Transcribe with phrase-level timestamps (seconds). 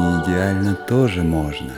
[0.00, 1.72] не идеально, тоже можно.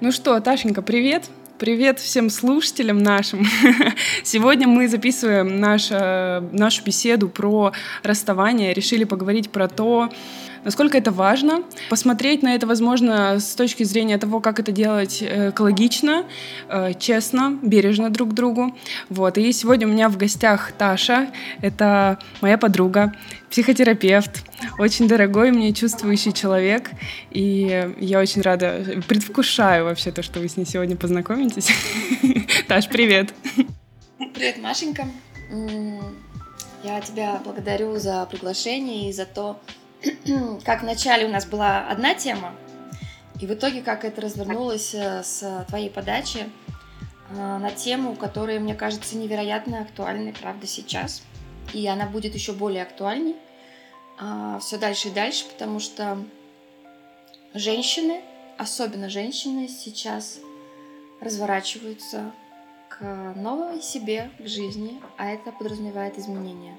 [0.00, 1.30] Ну что, Ташенька, привет!
[1.58, 3.46] Привет всем слушателям нашим.
[4.24, 8.74] Сегодня мы записываем наш, нашу беседу про расставание.
[8.74, 10.10] Решили поговорить про то,
[10.64, 11.62] насколько это важно.
[11.88, 16.24] Посмотреть на это, возможно, с точки зрения того, как это делать э, экологично,
[16.68, 18.76] э, честно, бережно друг к другу.
[19.08, 19.38] Вот.
[19.38, 21.28] И сегодня у меня в гостях Таша.
[21.60, 23.14] Это моя подруга,
[23.50, 24.42] психотерапевт,
[24.78, 26.90] очень дорогой мне чувствующий человек.
[27.30, 31.70] И я очень рада, предвкушаю вообще то, что вы с ней сегодня познакомитесь.
[32.68, 33.32] Таш, привет!
[34.34, 35.06] Привет, Машенька.
[36.82, 39.60] Я тебя благодарю за приглашение и за то,
[40.64, 42.54] как вначале у нас была одна тема,
[43.40, 46.48] и в итоге как это развернулось э, с твоей подачи
[47.30, 51.22] э, на тему, которая, мне кажется, невероятно актуальной, правда, сейчас.
[51.72, 53.36] И она будет еще более актуальней
[54.18, 56.18] а, все дальше и дальше, потому что
[57.54, 58.22] женщины,
[58.58, 60.38] особенно женщины, сейчас
[61.20, 62.32] разворачиваются
[62.88, 66.76] к новой себе, к жизни, а это подразумевает изменения.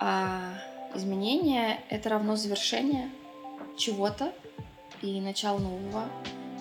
[0.00, 0.54] А
[0.94, 3.10] Изменение— это равно завершение
[3.78, 4.32] чего-то
[5.00, 6.04] и начало нового.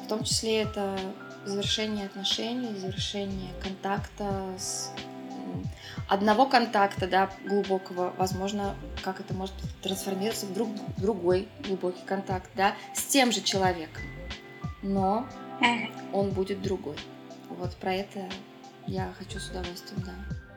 [0.05, 0.97] В том числе это
[1.43, 4.93] завершение отношений, завершение контакта с
[6.07, 12.73] одного контакта, да, глубокого, возможно, как это может трансформироваться в друг, другой глубокий контакт, да,
[12.93, 14.03] с тем же человеком,
[14.81, 15.27] но
[16.13, 16.95] он будет другой.
[17.49, 18.27] Вот про это
[18.87, 20.13] я хочу с удовольствием, да.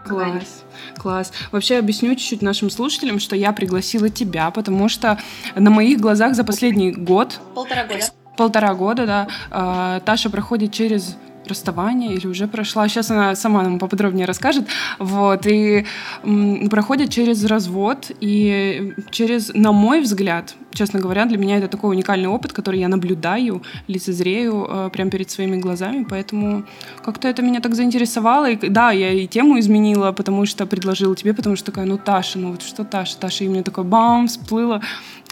[0.06, 0.64] Класс,
[0.98, 1.32] класс.
[1.50, 5.18] Вообще объясню чуть-чуть нашим слушателям, что я пригласила тебя, потому что
[5.54, 7.40] на моих глазах за последний год...
[7.54, 8.04] Полтора года.
[8.36, 9.28] Полтора года, да.
[9.50, 12.88] А, Таша проходит через расставание или уже прошла.
[12.88, 14.66] Сейчас она сама нам поподробнее расскажет.
[14.98, 15.46] Вот.
[15.46, 15.84] И
[16.24, 21.90] м, проходит через развод и через, на мой взгляд, честно говоря, для меня это такой
[21.90, 26.06] уникальный опыт, который я наблюдаю, лицезрею э, прямо перед своими глазами.
[26.08, 26.64] Поэтому
[27.04, 28.50] как-то это меня так заинтересовало.
[28.50, 32.38] И да, я и тему изменила, потому что предложила тебе, потому что такая, ну, Таша,
[32.38, 33.18] ну вот что Таша?
[33.18, 34.80] Таша, и мне такой бам, всплыло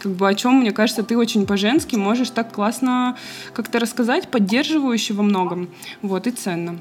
[0.03, 3.17] как бы о чем, мне кажется, ты очень по-женски можешь так классно
[3.53, 6.77] как-то рассказать, поддерживающе во многом, вот, и ценно.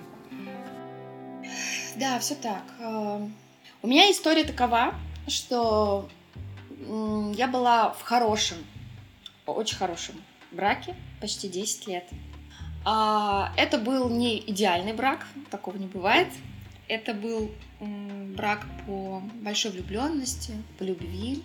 [1.94, 2.64] Да, все так.
[2.80, 3.20] Э,
[3.82, 4.94] у меня история такова,
[5.28, 6.08] что
[7.36, 8.58] я была в хорошем,
[9.46, 10.16] очень хорошем
[10.50, 12.04] браке почти 10 лет.
[12.84, 16.26] А, это был не идеальный брак, такого не бывает.
[16.88, 17.52] Это был
[18.36, 21.44] брак по большой влюбленности, по любви,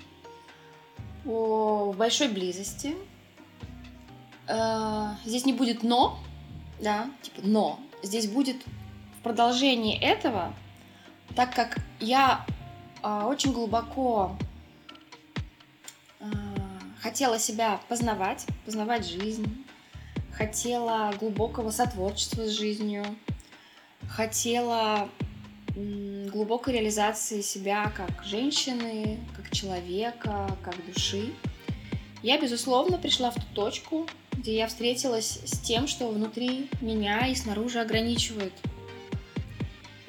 [1.27, 2.95] по большой близости.
[4.47, 6.17] Э, здесь не будет но,
[6.81, 7.79] да, типа но.
[8.01, 8.55] Здесь будет
[9.19, 10.53] в продолжении этого,
[11.35, 12.45] так как я
[13.03, 14.37] э, очень глубоко
[16.21, 16.25] э,
[17.01, 19.65] хотела себя познавать, познавать жизнь,
[20.31, 23.03] хотела глубокого сотворчества с жизнью,
[24.07, 25.09] хотела
[26.29, 31.33] глубокой реализации себя как женщины, как человека, как души.
[32.23, 37.35] Я, безусловно, пришла в ту точку, где я встретилась с тем, что внутри меня и
[37.35, 38.53] снаружи ограничивает.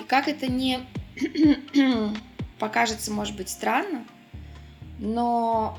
[0.01, 0.81] И как это не
[2.59, 4.07] покажется, может быть, странно,
[4.99, 5.79] но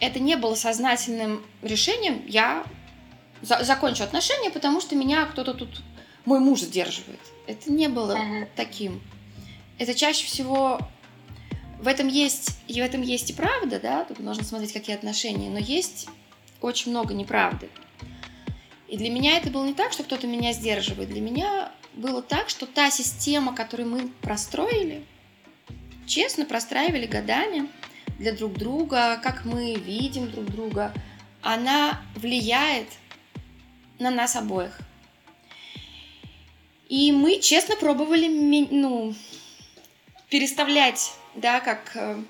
[0.00, 2.22] это не было сознательным решением.
[2.26, 2.64] Я
[3.40, 5.82] за закончу отношения, потому что меня кто-то тут,
[6.24, 7.20] мой муж сдерживает.
[7.46, 8.48] Это не было ага.
[8.56, 9.00] таким.
[9.78, 10.78] Это чаще всего
[11.80, 15.50] в этом есть и в этом есть и правда, да, тут нужно смотреть, какие отношения,
[15.50, 16.08] но есть
[16.60, 17.68] очень много неправды.
[18.86, 21.08] И для меня это было не так, что кто-то меня сдерживает.
[21.08, 25.04] Для меня было так, что та система, которую мы простроили,
[26.06, 27.68] честно простраивали годами
[28.18, 30.92] для друг друга, как мы видим друг друга,
[31.40, 32.86] она влияет
[33.98, 34.78] на нас обоих.
[36.92, 38.28] И мы честно пробовали,
[38.70, 39.14] ну,
[40.28, 42.22] переставлять, да, как, э,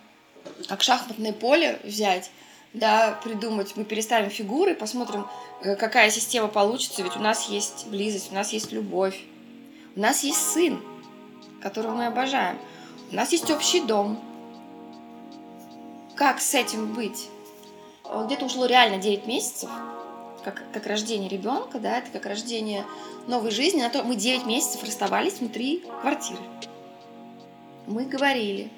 [0.68, 2.30] как шахматное поле взять,
[2.72, 5.26] да, придумать, мы переставим фигуры, посмотрим,
[5.64, 9.20] э, какая система получится, ведь у нас есть близость, у нас есть любовь,
[9.96, 10.80] у нас есть сын,
[11.60, 12.56] которого мы обожаем,
[13.10, 14.22] у нас есть общий дом.
[16.14, 17.26] Как с этим быть?
[18.04, 19.68] Где-то ушло реально 9 месяцев,
[20.44, 22.84] как, как рождение ребенка, да, это как рождение
[23.26, 23.80] новой жизни.
[23.80, 26.40] На то мы 9 месяцев расставались внутри квартиры.
[27.86, 28.70] Мы говорили,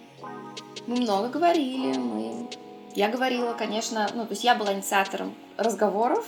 [0.86, 2.48] мы много говорили, мы...
[2.94, 6.26] Я говорила, конечно, ну, то есть я была инициатором разговоров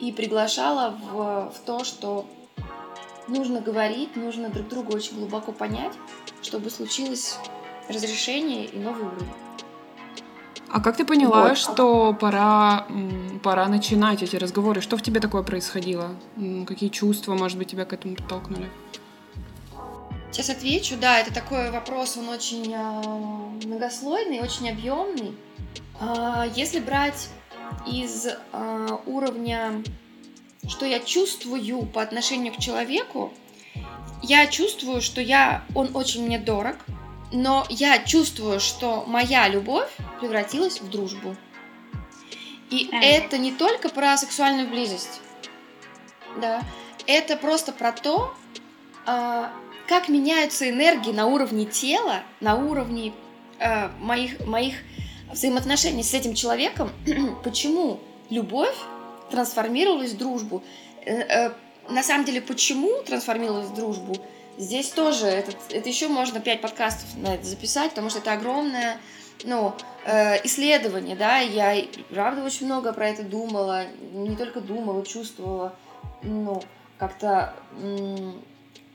[0.00, 2.26] и приглашала в, в то, что
[3.26, 5.92] нужно говорить, нужно друг друга очень глубоко понять,
[6.42, 7.36] чтобы случилось
[7.88, 9.28] разрешение и новый уровень.
[10.70, 11.58] А как ты поняла, Вот.
[11.58, 12.86] что пора,
[13.42, 14.80] пора начинать эти разговоры?
[14.80, 16.10] Что в тебе такое происходило?
[16.66, 18.68] Какие чувства, может быть, тебя к этому подтолкнули?
[20.30, 20.96] Сейчас отвечу.
[21.00, 23.00] Да, это такой вопрос, он очень а,
[23.64, 25.34] многослойный, очень объемный.
[26.00, 27.28] А, Если брать
[27.86, 29.82] из а, уровня,
[30.68, 33.32] что я чувствую по отношению к человеку,
[34.22, 36.76] я чувствую, что я, он очень мне дорог,
[37.32, 39.90] но я чувствую, что моя любовь
[40.20, 41.36] превратилась в дружбу.
[42.70, 43.04] И Ага.
[43.04, 45.20] это не только про сексуальную близость,
[46.40, 46.62] да,
[47.06, 48.34] это просто про то,
[49.06, 49.50] а,
[49.88, 53.14] как меняются энергии на уровне тела, на уровне
[53.58, 54.74] э, моих, моих
[55.32, 56.90] взаимоотношений с этим человеком,
[57.42, 57.98] почему
[58.28, 58.76] любовь
[59.30, 60.62] трансформировалась в дружбу.
[61.04, 61.52] Э, э,
[61.88, 64.16] на самом деле, почему трансформировалась в дружбу,
[64.58, 68.98] здесь тоже, это, это еще можно пять подкастов на это записать, потому что это огромное
[69.44, 69.74] ну,
[70.04, 75.74] э, исследование, да, я правда очень много про это думала, не только думала, чувствовала,
[76.22, 76.62] ну,
[76.98, 78.42] как-то м,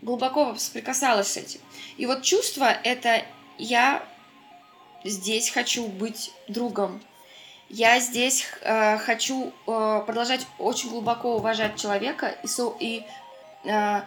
[0.01, 1.61] глубоко соприкасалась с этим.
[1.97, 3.23] И вот чувство— это
[3.57, 4.03] я
[5.03, 7.01] здесь хочу быть другом.
[7.69, 13.03] Я здесь э, хочу э, продолжать очень глубоко уважать человека и, со- и
[13.63, 14.01] э,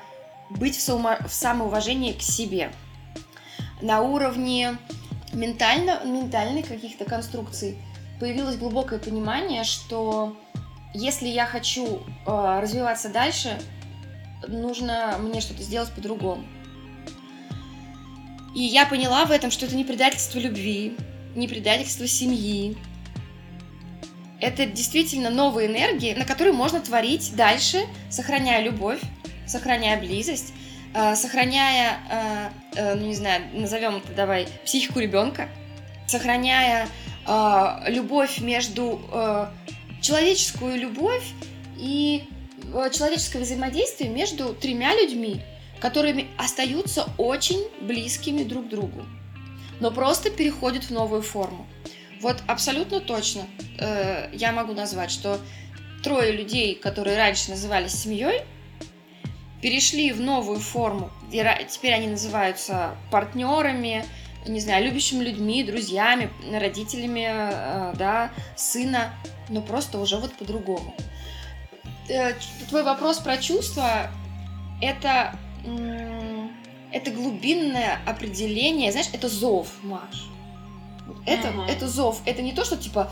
[0.50, 2.72] быть в, соума- в самоуважении к себе.
[3.81, 4.78] На уровне
[5.32, 7.78] ментально, ментальных каких-то конструкций
[8.20, 10.37] появилось глубокое понимание, что
[10.94, 13.58] если я хочу э, развиваться дальше,
[14.48, 16.44] нужно мне что-то сделать по-другому.
[18.54, 20.96] И я поняла в этом, что это не предательство любви,
[21.34, 22.76] не предательство семьи.
[24.40, 29.00] Это действительно новые энергии, на которые можно творить дальше, сохраняя любовь,
[29.46, 30.52] сохраняя близость,
[30.94, 35.48] э, сохраняя, э, э, ну не знаю, назовем это давай, психику ребенка,
[36.06, 36.88] сохраняя
[37.88, 39.00] любовь между
[40.00, 41.32] человеческую любовь
[41.76, 42.22] и
[42.93, 45.40] человеческое взаимодействие между тремя людьми,
[45.81, 49.04] которыми остаются очень близкими друг другу,
[49.81, 51.66] но просто переходят в новую форму.
[52.20, 53.46] Вот абсолютно точно
[53.78, 55.38] э, я могу назвать, что
[56.02, 58.42] трое людей, которые раньше назывались семьей,
[59.62, 61.11] перешли в новую форму.
[61.31, 64.05] Теперь они называются партнерами,
[64.47, 69.11] не знаю, любящими людьми, друзьями, родителями, э, да, сына,
[69.49, 70.94] но просто уже вот по-другому.
[72.08, 72.35] Э,
[72.69, 74.11] Твой вопрос про чувства–
[74.81, 75.37] это,
[76.93, 80.29] это глубинное определение, знаешь, это зов, Маш.
[81.25, 81.62] Это, Мгм.
[81.62, 83.11] это зов, это не то, что типа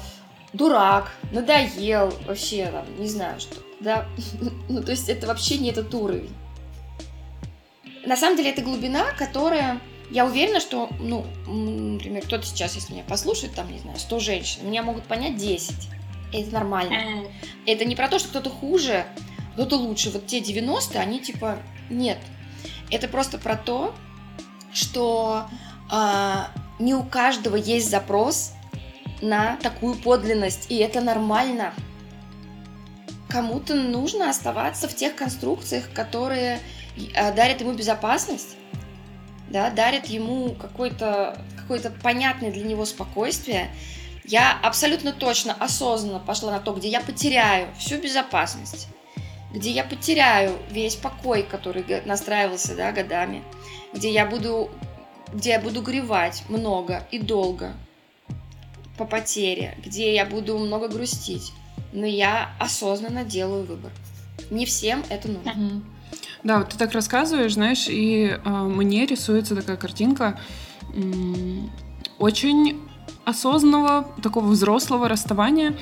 [0.53, 4.07] дурак, надоел, вообще там, не знаю что, да,
[4.69, 6.35] ну то есть это вообще не этот уровень.
[8.07, 13.05] На самом деле это глубина, которая, я уверена, что, ну, например, кто-то сейчас, если меня
[13.05, 15.89] послушает, там, не знаю, 100 женщин, меня могут понять 10,
[16.33, 16.93] и это нормально.
[16.95, 17.27] Э,
[17.65, 19.07] Это не про то, что кто-то хуже,
[19.55, 20.11] кто-то лучше.
[20.11, 21.59] Вот те 90 они типа
[21.89, 22.19] нет.
[22.91, 23.95] Это просто про то,
[24.73, 25.47] что
[25.91, 28.53] а, не у каждого есть запрос
[29.23, 31.73] на такую подлинность, и это нормально.
[33.35, 36.61] Кому-то нужно оставаться в тех конструкциях, которые
[37.17, 38.55] а, дарят ему безопасность,
[39.49, 43.75] да, дарят ему какое-то какое-то понятное для него спокойствие,
[44.25, 48.87] я абсолютно точно, осознанно пошла на то, где я потеряю всю безопасность,
[49.53, 53.43] где я потеряю весь покой, который настраивался да, годами,
[53.93, 54.71] где я буду,
[55.33, 57.73] где я буду горевать много и долго
[58.97, 61.51] по потере, где я буду много грустить.
[61.93, 63.91] Но я осознанно делаю выбор.
[64.51, 65.53] Не всем это нужно.
[65.53, 65.85] Мгм.
[66.43, 70.39] Да, вот ты так рассказываешь, знаешь, и э, мне рисуется такая картинка
[70.95, 71.71] м,
[72.19, 72.81] очень
[73.25, 75.75] осознанного, такого взрослого расставания,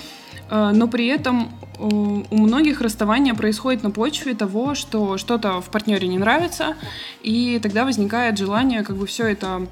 [0.51, 5.71] э, но при этом э, у многих расставание происходит на почве того, что что-то в
[5.71, 6.77] партнере не нравится,
[7.23, 9.67] и тогда возникает желание как бы все это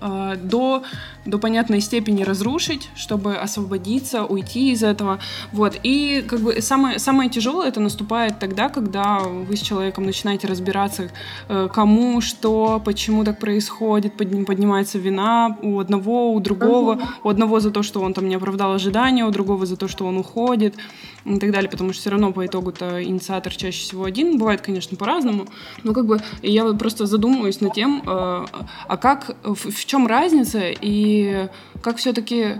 [0.00, 0.82] э, до,
[1.24, 5.18] до понятной степени разрушить, чтобы освободиться, уйти из этого.
[5.52, 5.78] Вот.
[5.82, 11.10] И как бы самое, самое тяжелое это наступает тогда, когда вы с человеком начинаете разбираться,
[11.48, 17.60] э, кому, что, почему так происходит, подни- поднимается вина у одного, у другого, у одного
[17.60, 20.74] за то, что он там не оправдал ожидания, у другого за то, что он уходит
[21.24, 24.96] и так далее, потому что все равно по итогу-то инициатор чаще всего один, бывает, конечно,
[24.96, 25.46] по-разному,
[25.82, 30.68] но как бы я просто задумываюсь над тем, э, а как, в, в чем разница
[30.68, 31.13] и
[31.82, 32.58] как все-таки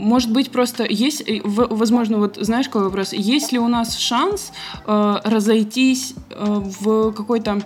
[0.00, 3.12] может быть, просто есть, э, возможно, вот знаешь, какой вопрос?
[3.12, 4.52] Есть ли у нас шанс
[4.86, 6.44] э, разойтись э,
[6.80, 7.62] в какой-то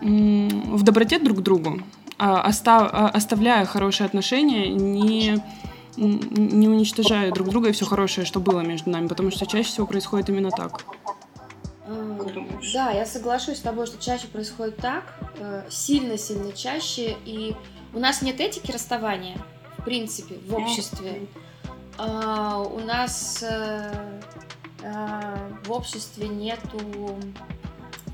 [0.00, 1.80] м, в доброте друг к другу,
[2.18, 5.42] а, оста- а, оставляя хорошие отношения, не
[5.98, 9.86] не уничтожая друг друга и все хорошее, что было между нами, потому что чаще всего
[9.86, 10.84] происходит именно так.
[12.74, 15.14] Да, я соглашусь с тобой, что чаще происходит так,
[15.70, 17.56] сильно-сильно чаще, и
[17.96, 19.38] у нас нет этики расставания,
[19.78, 21.26] в принципе, в обществе.
[21.96, 24.20] А, у нас э,
[24.82, 27.18] э, в обществе нету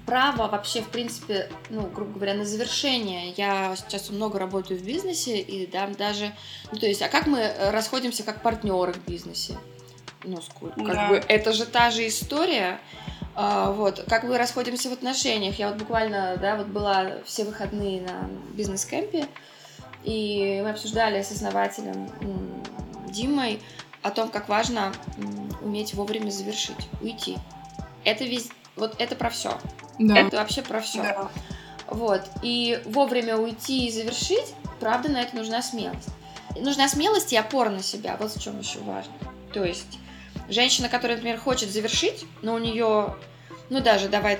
[0.06, 3.32] права вообще, в принципе, ну, грубо говоря, на завершение.
[3.36, 6.32] Я сейчас много работаю в бизнесе, и да, даже,
[6.70, 9.58] ну, то есть, а как мы расходимся как партнеры в бизнесе?
[10.22, 11.08] Ну, сколько, как да.
[11.08, 12.78] бы, это же та же история.
[13.34, 15.58] А, вот, как мы расходимся в отношениях.
[15.58, 19.26] Я вот буквально, да, вот была все выходные на бизнес-кемпе,
[20.04, 22.08] и мы обсуждали с основателем
[23.08, 23.60] Димой
[24.02, 24.92] о том, как важно
[25.62, 27.36] уметь вовремя завершить, уйти.
[28.04, 29.58] Это весь, вот это про все.
[29.98, 30.18] Да.
[30.18, 31.02] Это вообще про все.
[31.02, 31.30] Да.
[31.88, 32.22] Вот.
[32.42, 36.08] И вовремя уйти и завершить, правда, на это нужна смелость.
[36.56, 38.16] Нужна смелость и опора на себя.
[38.18, 39.12] Вот в чем еще важно.
[39.52, 39.98] То есть
[40.48, 43.14] женщина, которая, например, хочет завершить, но у нее,
[43.70, 44.38] ну даже давай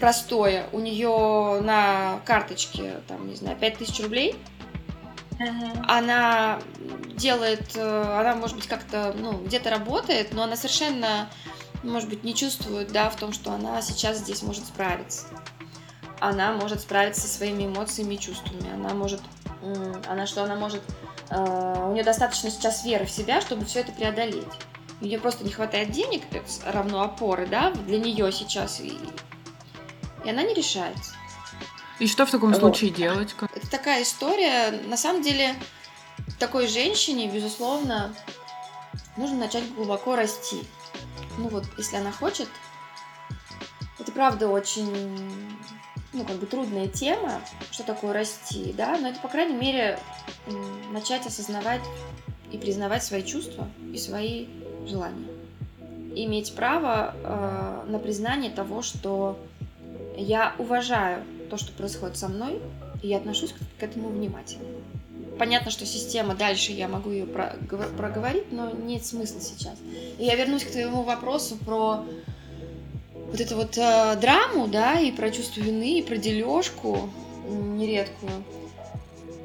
[0.00, 4.34] простое, у нее на карточке, там, не знаю, 5000 рублей,
[5.42, 5.84] Uh-huh.
[5.88, 6.60] Она
[7.16, 11.28] делает, э, она, может быть, как-то, ну, где-то работает, но она совершенно,
[11.82, 15.26] может быть, не чувствует, да, в том, что она сейчас здесь может справиться.
[16.20, 18.72] Она может справиться со своими эмоциями и чувствами.
[18.72, 19.20] Она может,
[20.06, 20.82] она что, она может,
[21.30, 24.46] э, у нее достаточно сейчас веры в себя, чтобы все это преодолеть.
[25.00, 26.22] У нее просто не хватает денег,
[26.64, 28.96] равно опоры, да, для нее сейчас, и,
[30.24, 31.14] и она не решается.
[31.98, 32.58] И что в таком вот.
[32.58, 33.34] случае делать?
[33.54, 34.72] Это такая история.
[34.86, 35.54] На самом деле,
[36.38, 38.14] такой женщине, безусловно,
[39.16, 40.62] нужно начать глубоко расти.
[41.38, 42.48] Ну вот, если она хочет,
[43.98, 44.92] это правда очень,
[46.12, 49.98] ну, как бы трудная тема, что такое расти, да, но это, по крайней мере,
[50.90, 51.82] начать осознавать
[52.50, 54.46] и признавать свои чувства и свои
[54.86, 55.28] желания.
[56.14, 59.38] иметь право э, на признание того, что
[60.16, 62.62] я уважаю то, что происходит со мной,
[63.02, 64.64] и я отношусь к этому внимательно.
[65.38, 69.78] Понятно, что система дальше я могу ее проговорить, но нет смысла сейчас.
[70.18, 72.06] И я вернусь к твоему вопросу про
[73.14, 77.10] вот эту вот э, драму, да, и про чувство вины, и про дележку
[77.46, 78.44] нередкую.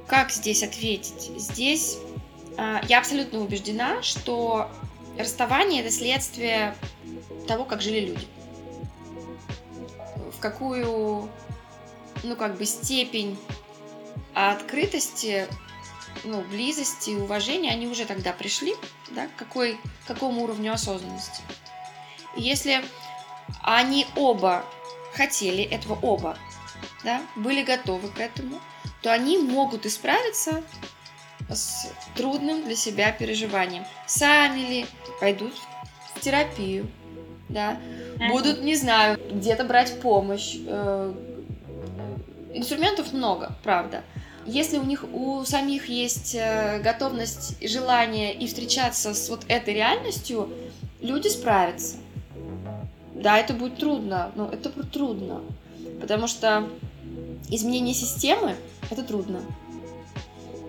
[0.08, 1.32] Как здесь ответить?
[1.38, 1.98] Здесь
[2.58, 4.70] э, я абсолютно убеждена, что
[5.20, 6.74] расставание это следствие
[7.50, 8.28] того, как жили люди.
[10.32, 11.30] В какую
[12.28, 13.38] ну, как бы степень
[14.34, 15.48] открытости,
[16.24, 18.76] ну, близости, уважения, они уже тогда пришли,
[19.12, 21.42] да, к какой, к какому уровню осознанности.
[22.36, 22.84] И если
[23.64, 24.66] они оба
[25.14, 26.38] хотели этого оба,
[27.04, 28.60] да, были готовы к этому,
[29.02, 30.64] то они могут исправиться
[31.50, 33.86] с трудным для себя переживанием.
[34.06, 34.86] Сами ли
[35.20, 35.54] пойдут
[36.16, 36.92] в терапию,
[37.48, 37.80] да,
[38.30, 41.14] будут, не знаю, где-то брать помощь, э,
[42.58, 44.04] Инструментов много, правда.
[44.48, 50.50] Если у них у самих есть э, готовность, желание и встречаться с вот этой реальностью,
[51.00, 51.98] люди справятся.
[53.14, 55.42] Да, это будет трудно, но это трудно.
[56.02, 56.68] Потому что
[57.50, 58.56] изменение системы–
[58.90, 59.42] это трудно.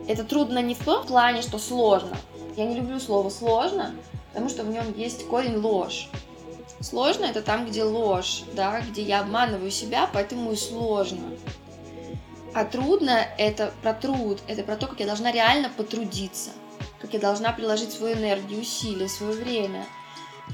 [0.09, 2.17] Это трудно не в том плане, что сложно.
[2.57, 3.95] Я не люблю слово «сложно»,
[4.29, 6.09] потому что в нем есть корень ложь.
[6.81, 11.31] Сложно– это там, где ложь, да, где я обманываю себя, поэтому и сложно.
[12.55, 16.51] А трудно это про труд, это про то, как я должна реально потрудиться,
[17.01, 19.87] как я должна приложить свою энергию, усилия, свое время,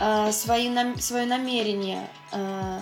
[0.00, 2.80] э, свои, нам, свое намерение, э,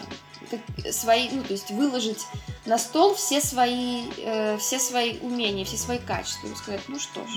[0.91, 2.27] свои, ну, то есть выложить
[2.67, 7.21] на стол все свои, э, все свои умения, все свои качества, и сказать, ну что
[7.27, 7.31] ж,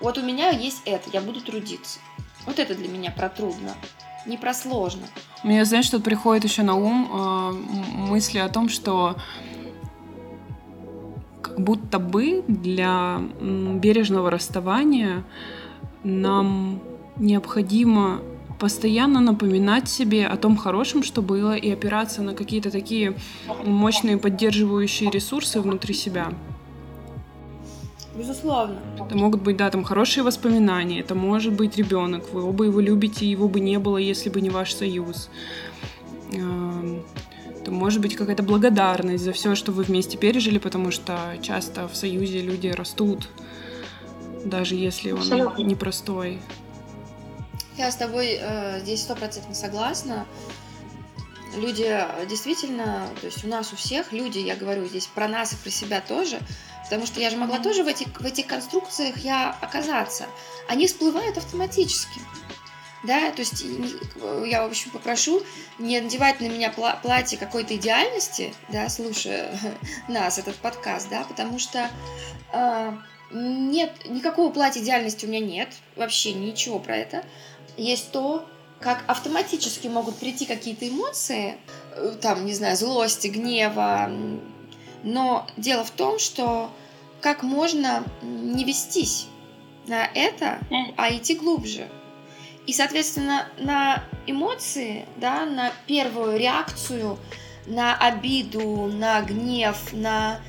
[0.00, 1.98] вот у меня есть это, я буду трудиться.
[2.46, 3.74] Вот это для меня про трудно,
[4.26, 5.06] не про сложно.
[5.42, 9.16] Мне, знаешь, что приходит еще на ум э, мысли о том, что
[11.56, 15.24] будто бы для бережного расставания
[16.02, 16.80] нам
[17.16, 18.20] необходимо
[18.58, 23.14] постоянно напоминать себе о том хорошем, что было, и опираться на какие-то такие
[23.64, 26.32] мощные поддерживающие ресурсы внутри себя.
[28.16, 28.76] Безусловно.
[29.04, 33.28] Это могут быть, да, там хорошие воспоминания, это может быть ребенок, вы оба его любите,
[33.28, 35.30] его бы не было, если бы не ваш союз
[37.64, 41.96] то может быть какая-то благодарность за все, что вы вместе пережили, потому что часто в
[41.96, 43.28] союзе люди растут,
[44.44, 45.62] даже если он Абсолютно.
[45.62, 46.40] непростой.
[47.76, 50.26] Я с тобой э, здесь стопроцентно согласна.
[51.56, 51.96] Люди
[52.28, 55.70] действительно, то есть у нас у всех люди, я говорю здесь про нас и про
[55.70, 56.40] себя тоже,
[56.84, 60.26] Потому что я же могла тоже в этих, в этих конструкциях я оказаться.
[60.68, 62.20] Они всплывают автоматически.
[63.06, 63.64] Да, то есть
[64.46, 65.42] я, в общем, попрошу
[65.78, 69.58] не надевать на меня платье какой-то идеальности, да, слушая
[70.08, 71.90] нас, этот подкаст, да, потому что
[72.52, 72.92] э,
[73.30, 77.24] нет, никакого платья идеальности у меня нет, вообще ничего про это.
[77.76, 78.48] Есть то,
[78.80, 81.56] как автоматически могут прийти какие-то эмоции,
[81.92, 84.10] э, там, не знаю, злости, гнева,
[85.02, 86.70] но дело в том, что
[87.20, 89.26] как можно не вестись
[89.86, 90.58] на это,
[90.96, 91.88] а идти глубже.
[92.66, 97.18] И, соответственно, на эмоции, да, на первую реакцию,
[97.66, 100.40] на обиду, на гнев, на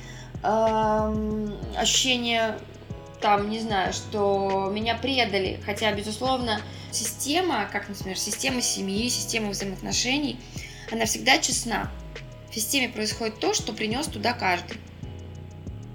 [0.42, 2.58] э, ощущение,
[3.20, 10.38] там, не знаю, что меня предали, хотя, безусловно, система, как, например, система семьи, система взаимоотношений,
[10.90, 11.90] она всегда честна.
[12.50, 14.78] В системе происходит то, что принес туда каждый.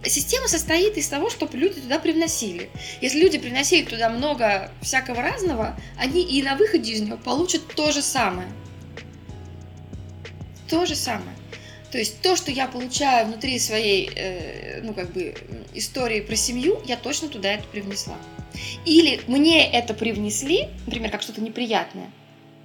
[0.04, 2.70] Система состоит из того, чтобы люди туда привносили.
[3.02, 7.92] Если люди приносили туда много всякого разного, они и на выходе из него получат то
[7.92, 8.48] же самое.
[10.68, 11.36] То же самое.
[11.92, 15.36] То есть то, что я получаю внутри своей, э, ну как бы
[15.74, 18.18] истории про семью, я точно туда это привнесла.
[18.86, 22.10] Или мне это привнесли, например, как что-то неприятное,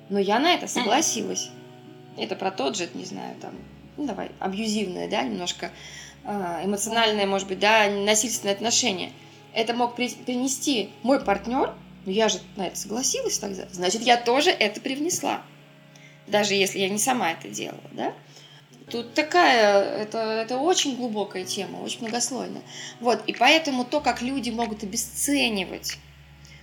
[0.09, 1.51] но я на это согласилась.
[2.17, 3.53] Это про тот же, не знаю, там,
[3.97, 5.71] ну давай, абьюзивное, да, немножко
[6.27, 9.13] эмоциональное, может быть, да, насильственное отношение,
[9.55, 14.51] это мог принести мой партнер, но я же на это согласилась тогда, значит, я тоже
[14.51, 15.43] это привнесла,
[16.27, 18.13] даже если я не сама это делала, да.
[18.91, 22.63] Тут такая, это, это очень глубокая тема, очень многослойная.
[23.01, 25.99] Вот, и поэтому то, как люди могут обесценивать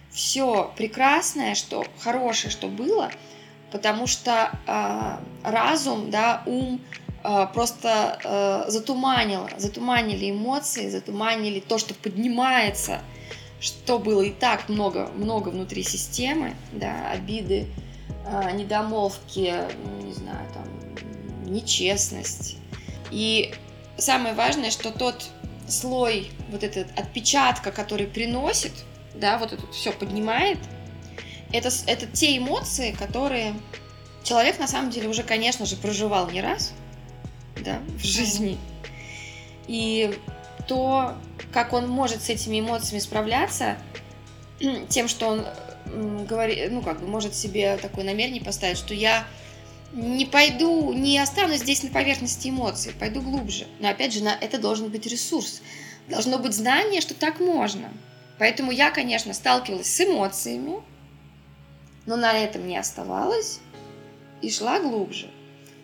[0.10, 3.12] все прекрасное, что хорошее, что было,
[3.72, 6.80] потому что э, разум, да, ум,
[7.54, 13.02] просто э, затуманило, затуманили эмоции, затуманили то, что поднимается,
[13.62, 17.68] что было и так много, много внутри системы, да, обиды,
[18.26, 19.54] э, недомолвки,
[19.86, 20.66] ну, не знаю, там,
[21.52, 22.58] нечестность.
[23.10, 23.54] И
[23.98, 25.30] самое важное, что тот
[25.70, 28.74] слой вот этот отпечатка, который приносит,
[29.16, 30.60] да, вот это все поднимает,
[31.54, 33.54] это, это те эмоции, которые
[34.24, 36.74] человек на самом деле уже, конечно же, проживал не раз–
[37.62, 38.58] да, в жизни.
[39.68, 40.18] И
[40.68, 41.16] то,
[41.52, 43.78] как он может с этими эмоциями справляться,
[44.90, 45.46] тем, что он
[46.26, 49.26] говорит, ну, как бы может себе такое намерение поставить, что я
[49.92, 53.68] не пойду, не останусь здесь на поверхности эмоций, пойду глубже.
[53.80, 55.62] Но опять же, на это должен быть ресурс.
[56.08, 57.92] Должно быть знание, что так можно.
[58.40, 60.82] Поэтому я, конечно, сталкивалась с эмоциями,
[62.06, 63.60] но на этом не оставалась
[64.42, 65.30] и шла глубже.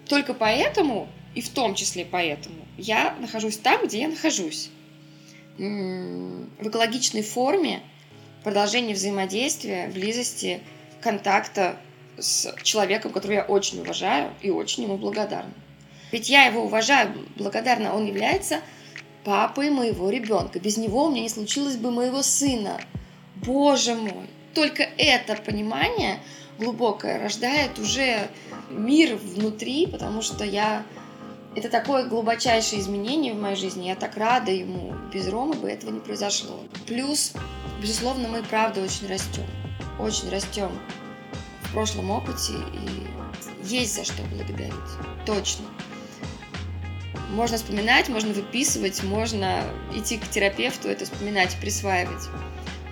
[0.08, 4.70] Только поэтому и в том числе поэтому я нахожусь там, где я нахожусь.
[5.58, 7.82] В экологичной форме
[8.44, 10.62] продолжение взаимодействия, близости,
[11.02, 11.78] контакта
[12.18, 15.54] с человеком, которого я очень уважаю и очень ему благодарна.
[16.12, 18.62] Ведь я его уважаю, благодарна, он является
[19.24, 20.60] папой моего ребенка.
[20.60, 22.80] Без него у меня не случилось бы моего сына.
[23.36, 24.28] Боже мой!
[24.54, 26.20] Только это понимание
[26.58, 28.28] глубокое рождает уже
[28.70, 30.84] мир внутри, потому что я
[31.60, 33.88] это такое глубочайшее изменение в моей жизни.
[33.88, 34.94] Я так рада ему.
[35.14, 36.62] Без Ромы бы этого не произошло.
[36.88, 37.34] Плюс,
[37.82, 39.46] безусловно, мы правда очень растем.
[40.00, 40.72] Очень растем
[41.64, 42.54] в прошлом опыте.
[42.54, 44.74] И есть за что благодарить.
[45.26, 45.66] Точно.
[47.32, 52.24] Можно вспоминать, можно выписывать, можно идти к терапевту, это вспоминать, присваивать.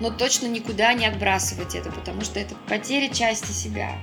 [0.00, 3.98] Но точно никуда не отбрасывать это, потому что это потеря части себя.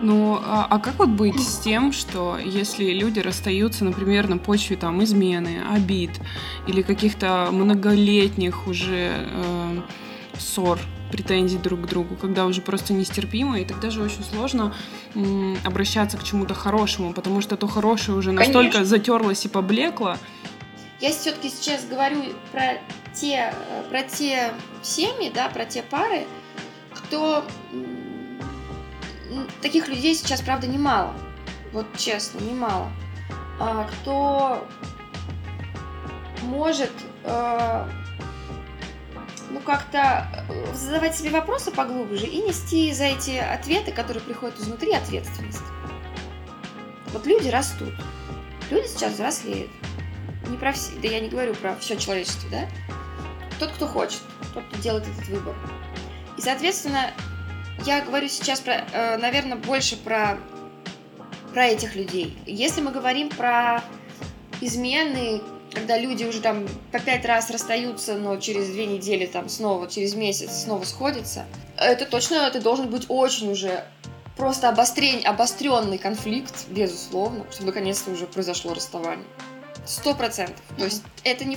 [0.00, 4.76] Ну, а, а как вот быть с тем, что если люди расстаются, например, на почве
[4.76, 6.10] там измены, обид
[6.66, 9.80] или каких-то многолетних уже э,
[10.38, 10.78] ссор,
[11.10, 14.74] претензий друг к другу, когда уже просто нестерпимо, и тогда же очень сложно
[15.14, 18.84] м, обращаться к чему-то хорошему, потому что то хорошее уже настолько Конечно.
[18.84, 20.16] затерлось и поблекло.
[21.00, 22.80] Я все-таки сейчас говорю про
[23.14, 26.26] те, э, про те семьи, да, про те пары,
[26.92, 27.44] кто
[29.62, 31.14] таких людей сейчас, правда, немало.
[31.72, 32.90] Вот честно, немало.
[33.58, 34.66] А, кто
[36.42, 36.92] может
[37.24, 37.88] э,
[39.50, 44.92] ну как-то э, задавать себе вопросы поглубже и нести за эти ответы, которые приходят изнутри,
[44.92, 45.62] ответственность.
[47.12, 47.94] Вот люди растут.
[48.70, 49.70] Люди сейчас взрослеют.
[50.48, 52.68] Не про все, да я не говорю про все человечество, да?
[53.58, 54.20] Тот, кто хочет,
[54.52, 55.54] тот, кто делает этот выбор.
[56.36, 57.12] И, соответственно,
[57.84, 60.38] я говорю сейчас, про, э, наверное, больше про,
[61.52, 62.36] про этих людей.
[62.46, 63.82] Если мы говорим про
[64.60, 69.88] измены, когда люди уже там по пять раз расстаются, но через две недели там снова,
[69.88, 71.44] через месяц снова сходятся,
[71.76, 73.84] это точно, это должен быть очень уже
[74.36, 79.26] просто обострень, обостренный конфликт, безусловно, чтобы наконец-то уже произошло расставание.
[79.86, 80.62] Сто процентов.
[80.76, 81.56] То есть это не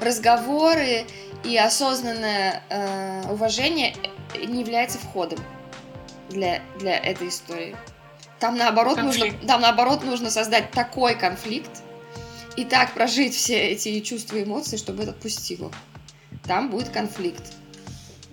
[0.00, 1.06] разговоры
[1.44, 3.94] и осознанное э, уважение
[4.34, 5.38] не является входом
[6.28, 7.76] для, для этой истории.
[8.40, 11.70] Там наоборот, нужно, там наоборот нужно создать такой конфликт
[12.56, 15.70] и так прожить все эти чувства и эмоции, чтобы это отпустило.
[16.44, 17.42] Там будет конфликт.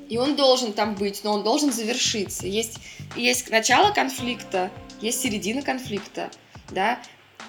[0.08, 2.48] И он должен там быть, но он должен завершиться.
[2.48, 2.80] Есть,
[3.15, 6.32] есть начало конфликта, есть середина конфликта,
[6.72, 7.00] да,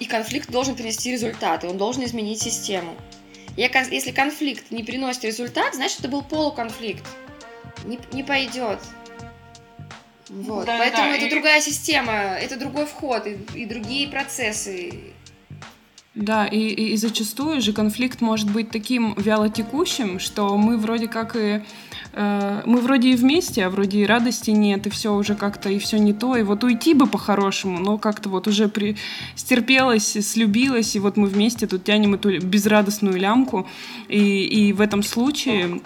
[0.01, 2.97] и конфликт должен принести результаты, он должен изменить систему.
[3.57, 7.05] Если конфликт не приносит результат, значит, это был полуконфликт.
[7.85, 8.79] Не, не пойдет.
[10.29, 10.67] Вот.
[10.67, 11.31] Да, Поэтому да, это и...
[11.31, 15.13] другая система, это другой вход и, и другие процессы.
[16.17, 21.37] Да, и, и, и зачастую же конфликт может быть таким вялотекущим, что мы вроде как
[21.37, 21.63] и
[22.13, 25.79] э, мы вроде и вместе, а вроде и радости нет, и все уже как-то и
[25.79, 28.97] все не то, и вот уйти бы по-хорошему, но как-то вот уже при...
[29.37, 33.69] стерпелась, слюбилась, и вот мы вместе тут тянем эту безрадостную лямку,
[34.09, 35.81] и, и в этом случае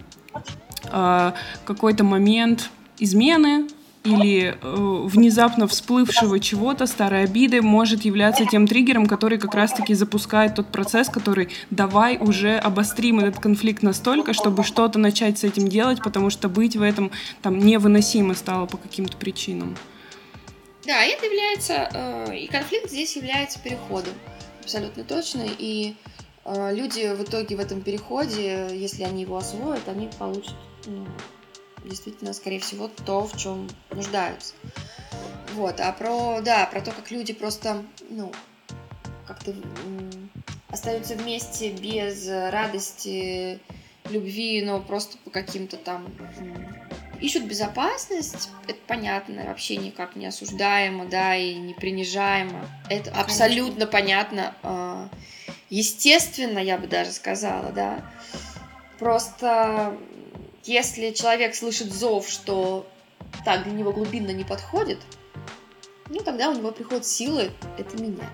[0.90, 1.32] э,
[1.66, 3.66] какой-то момент измены,
[4.04, 10.54] или э, внезапно всплывшего чего-то, старой обиды может являться тем триггером, который как раз-таки запускает
[10.54, 16.02] тот процесс, который давай уже обострим этот конфликт настолько, чтобы что-то начать с этим делать,
[16.02, 19.74] потому что быть в этом там невыносимо стало по каким-то причинам.
[20.86, 24.12] Да, это является, э, и конфликт здесь является переходом,
[24.62, 25.94] абсолютно точно, и
[26.44, 30.54] э, люди в итоге в этом переходе, если они его освоят, они получат
[30.86, 31.06] ну,
[31.84, 34.54] действительно, скорее всего, то, в чем нуждаются.
[35.54, 38.32] Вот, а про, да, про то, как люди просто, ну,
[39.26, 39.54] как-то
[40.68, 43.60] остаются вместе без радости,
[44.10, 46.06] любви, но просто по каким-то там
[47.20, 52.66] ищут безопасность, это понятно, вообще никак не осуждаемо, да, и не принижаемо.
[52.90, 54.54] Это абсолютно понятно.
[54.62, 55.08] А,
[55.70, 58.04] естественно, я бы даже сказала, да.
[58.98, 59.96] Просто
[60.64, 62.86] если человек слышит зов, что
[63.44, 64.98] так для него глубинно не подходит,
[66.08, 68.28] ну тогда у него приходят силы это менять.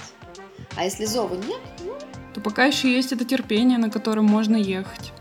[0.76, 1.96] А если зова нет, ну...
[2.34, 5.12] То пока еще есть это терпение, на котором можно ехать.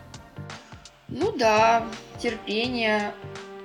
[1.07, 1.87] Ну да,
[2.21, 3.13] терпение,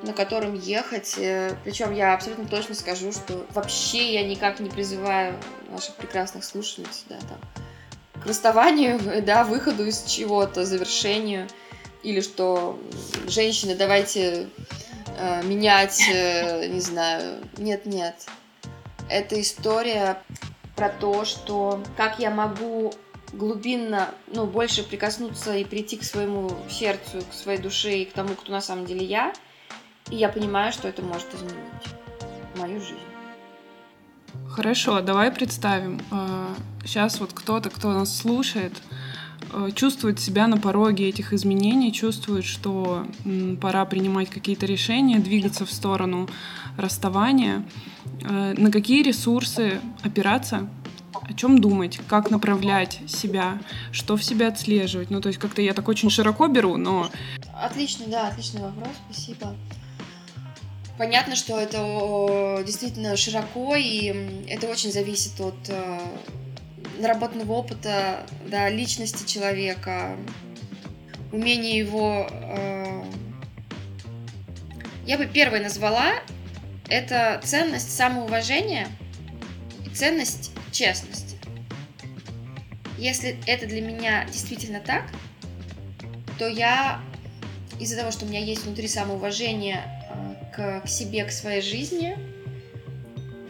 [0.03, 1.17] на котором ехать.
[1.19, 5.37] Э, Причем я абсолютно точно скажу, что вообще я никак не призываю
[5.71, 11.47] наших прекрасных слушательниц, да, там, к расставанию, да, выходу из чего-то, завершению
[12.05, 12.79] или что
[13.27, 14.49] женщины, давайте
[15.19, 18.27] э, менять, э, не знаю, нет-нет.
[19.09, 20.23] Это история
[20.77, 22.93] про то, что как я могу
[23.33, 28.35] глубинно, ну, больше прикоснуться и прийти к своему сердцу, к своей душе и к тому,
[28.35, 29.33] кто на самом деле я,
[30.11, 31.57] и я понимаю, что это может изменить
[32.57, 32.99] мою жизнь.
[34.49, 36.01] Хорошо, давай представим.
[36.85, 38.73] Сейчас э, вот кто-то, кто нас слушает,
[39.75, 43.07] чувствует себя на пороге этих изменений, чувствует, что
[43.61, 46.29] пора принимать какие-то решения, двигаться в сторону
[46.77, 47.64] расставания,
[48.23, 50.69] э, на какие ресурсы опираться,
[51.12, 53.59] о чем думать, как направлять себя,
[53.93, 55.11] что в себя отслеживать.
[55.11, 57.11] Ну, то есть как-то я так очень широко беру, но...
[57.62, 59.55] Отличный, да, отличный вопрос, спасибо.
[60.99, 66.01] Понятно, что это действительно широко, и это очень зависит от э,
[66.99, 70.17] наработанного опыта, да, личности человека,
[71.33, 72.29] умение его...
[72.31, 73.03] Э,
[75.07, 76.15] я бы первой назвала
[76.89, 78.89] это ценность самоуважения
[79.85, 81.37] и ценность честности.
[82.99, 85.05] Если это для меня действительно так,
[86.39, 87.01] то я
[87.81, 92.17] из-за того, что у меня есть внутри самоуважение э, к, к себе, к своей жизни,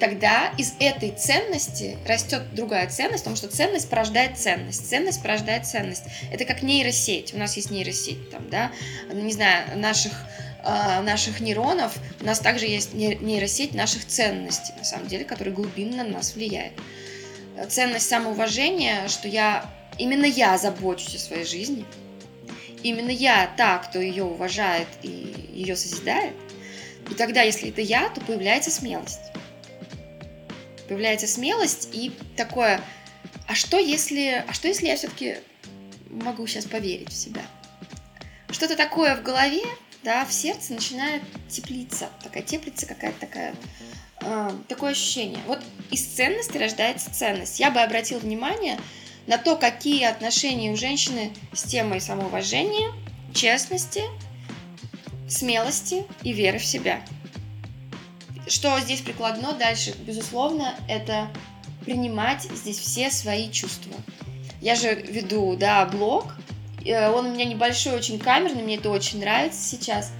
[0.04, 6.02] тогда из этой ценности растет другая ценность, потому что ценность порождает ценность, ценность порождает ценность.
[6.30, 7.32] Это как нейросеть.
[7.32, 8.70] У нас есть нейросеть, там, да,
[9.10, 10.12] не знаю, наших
[10.62, 16.04] э, наших нейронов, у нас также есть нейросеть наших ценностей, на самом деле, которая глубинно
[16.04, 16.74] на нас влияет.
[17.70, 19.64] Ценность самоуважения, что я,
[19.96, 21.86] именно я забочусь о своей жизни,
[22.82, 26.34] именно я та, кто ее уважает и ее созидает,
[27.10, 29.33] и тогда, если это я, то появляется смелость
[30.88, 32.80] появляется смелость и такое,
[33.46, 35.36] а что если, а что если я все-таки
[36.10, 37.42] могу сейчас поверить в себя?
[38.50, 39.62] Что-то такое в голове,
[40.02, 43.54] да, в сердце начинает теплиться, такая теплится какая-то такая,
[44.20, 45.40] э, такое ощущение.
[45.46, 47.58] Вот из ценности рождается ценность.
[47.58, 48.78] Я бы обратил внимание
[49.26, 52.92] на то, какие отношения у женщины с темой самоуважения,
[53.34, 54.02] честности,
[55.28, 57.00] смелости и веры в себя.
[58.46, 61.28] Что здесь прикладно дальше, безусловно, это
[61.84, 63.94] принимать здесь все свои чувства.
[64.60, 66.34] Я же веду, да, блог,
[66.84, 70.12] э, он у меня небольшой, очень камерный, мне это очень нравится сейчас.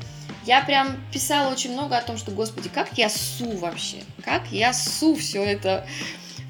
[0.45, 4.75] Я прям писала очень много о том, что, господи, как я су вообще, как я
[4.75, 5.87] су все это,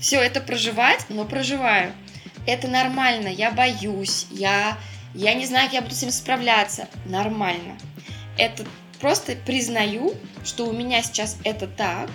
[0.00, 1.92] все это проживать, но проживаю.
[2.46, 4.76] Это нормально, я боюсь, я,
[5.14, 6.88] я не знаю, как я буду с этим справляться.
[7.06, 7.78] Нормально.
[8.36, 8.66] Это
[9.00, 12.10] просто признаю, что у меня сейчас это так,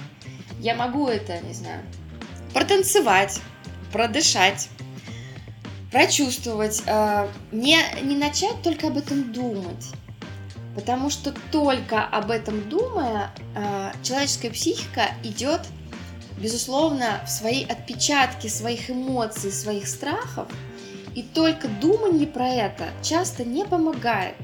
[0.59, 1.83] я могу это, не знаю,
[2.53, 3.39] протанцевать,
[3.91, 4.69] продышать,
[5.91, 9.87] прочувствовать, э, не, не начать только об этом думать.
[10.75, 15.61] Потому что только об этом думая, э, человеческая психика идет,
[16.37, 20.47] безусловно, в свои отпечатки своих эмоций, своих страхов.
[21.15, 24.35] И только думание про это часто не помогает.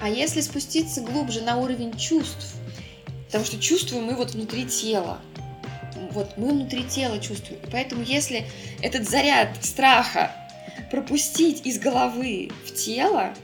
[0.00, 2.56] А если спуститься глубже на уровень чувств,
[3.26, 5.20] потому что чувствуем мы вот внутри тела,
[6.12, 7.60] вот мы внутри тела чувствуем.
[7.70, 8.46] Поэтому если
[8.82, 10.30] этот заряд страха
[10.90, 13.34] пропустить из головы в тело,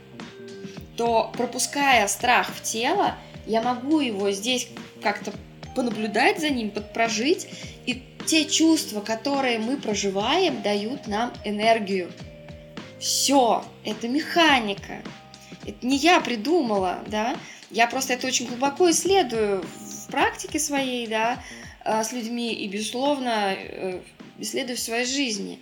[0.97, 3.15] то пропуская страх в тело,
[3.47, 4.69] я могу его здесь
[5.03, 5.33] как-то
[5.75, 7.49] понаблюдать за ним, подпрожить,
[7.87, 12.11] и те чувства, которые мы проживаем, дают нам энергию.
[12.99, 14.99] Все, это механика.
[15.71, 17.37] Это не я придумала, да,
[17.71, 21.41] я просто это очень глубоко исследую в практике своей, да,
[21.85, 24.01] а, с людьми и, безусловно, э,
[24.39, 25.61] исследую в своей жизни.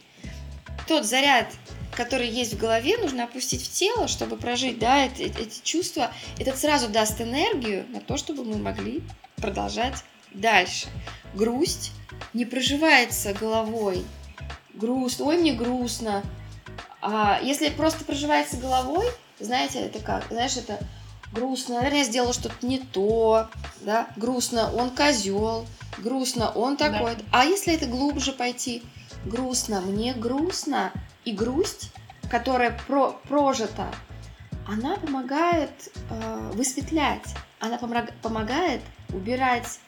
[0.86, 1.52] Тот заряд,
[1.92, 6.10] который есть в голове, нужно опустить в тело, чтобы прожить, да, эти, эти чувства.
[6.38, 9.02] Это сразу даст энергию на то, чтобы мы могли
[9.36, 10.86] продолжать дальше.
[11.34, 11.92] Грусть
[12.32, 14.02] не проживается головой.
[14.72, 16.22] Грустно, ой, мне грустно.
[17.02, 19.06] А если просто проживается головой,
[19.40, 20.26] знаете, это как?
[20.30, 20.78] Знаешь, это
[21.32, 23.48] грустно, наверное, я сделала что-то не то,
[23.82, 25.66] да, грустно, он козел,
[25.98, 27.16] грустно, он такой.
[27.16, 27.22] Да.
[27.32, 28.82] А если это глубже пойти,
[29.24, 30.92] грустно, мне грустно,
[31.24, 31.90] и грусть,
[32.30, 33.92] которая про прожита,
[34.66, 35.70] она помогает
[36.10, 39.78] э, высветлять, она помог, помогает убирать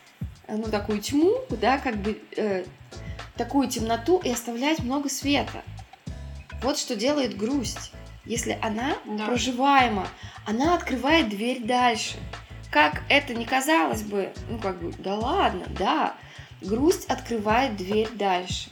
[0.46, 2.64] э, ну такую тьму, да, как бы э,
[3.36, 5.62] такую темноту и оставлять много света.
[6.62, 7.92] Вот что делает грусть.
[8.24, 9.26] Если она да.
[9.26, 10.06] проживаема,
[10.46, 12.16] она открывает дверь дальше.
[12.70, 16.14] Как это не казалось бы, ну как бы, да ладно, да,
[16.60, 18.70] грусть открывает дверь дальше.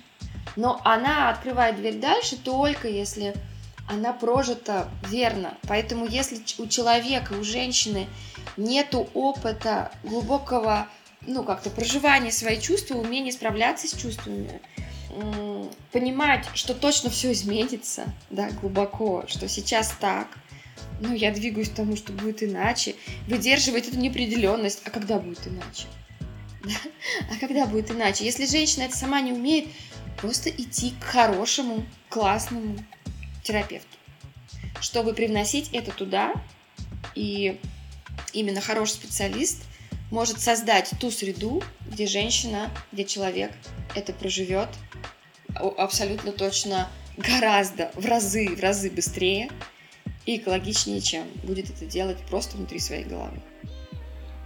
[0.56, 3.34] Но она открывает дверь дальше только если
[3.88, 5.54] она прожита верно.
[5.66, 8.06] Поэтому если у человека, у женщины
[8.56, 10.86] нету опыта глубокого,
[11.26, 14.60] ну как-то проживания своих чувств, умения справляться с чувствами,
[15.92, 20.28] понимать, что точно все изменится, да, глубоко, что сейчас так,
[21.00, 22.94] но я двигаюсь к тому, что будет иначе,
[23.26, 25.86] выдерживать эту неопределенность, а когда будет иначе?
[27.30, 28.24] А когда будет иначе?
[28.24, 29.68] Если женщина это сама не умеет,
[30.18, 32.76] просто идти к хорошему, классному
[33.42, 33.96] терапевту,
[34.80, 36.32] чтобы привносить это туда,
[37.14, 37.58] и
[38.32, 39.64] именно хороший специалист
[40.10, 43.52] может создать ту среду, где женщина, где человек
[43.94, 44.68] это проживет
[45.54, 49.50] абсолютно точно гораздо, в разы, в разы быстрее
[50.24, 53.40] и экологичнее, чем будет это делать просто внутри своей головы.